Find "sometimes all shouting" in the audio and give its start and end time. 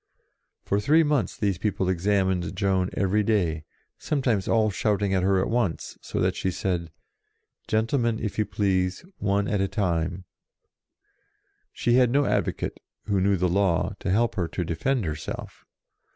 3.99-5.13